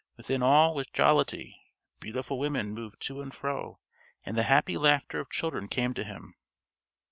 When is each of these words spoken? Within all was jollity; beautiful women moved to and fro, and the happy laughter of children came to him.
Within 0.17 0.41
all 0.41 0.73
was 0.73 0.87
jollity; 0.87 1.61
beautiful 1.99 2.39
women 2.39 2.71
moved 2.73 2.99
to 3.01 3.21
and 3.21 3.31
fro, 3.31 3.79
and 4.25 4.35
the 4.35 4.41
happy 4.49 4.75
laughter 4.75 5.19
of 5.19 5.29
children 5.29 5.67
came 5.67 5.93
to 5.93 6.03
him. 6.03 6.33